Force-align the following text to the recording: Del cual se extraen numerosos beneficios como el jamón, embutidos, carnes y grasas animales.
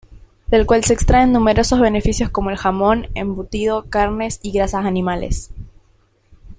Del 0.47 0.65
cual 0.65 0.83
se 0.83 0.93
extraen 0.95 1.31
numerosos 1.31 1.79
beneficios 1.79 2.31
como 2.31 2.49
el 2.49 2.57
jamón, 2.57 3.09
embutidos, 3.13 3.85
carnes 3.85 4.39
y 4.41 4.51
grasas 4.51 4.85
animales. 4.85 5.51